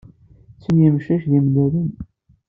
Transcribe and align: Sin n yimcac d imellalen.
Sin 0.63 0.75
n 0.81 0.83
yimcac 0.83 1.23
d 1.29 1.31
imellalen. 1.37 1.89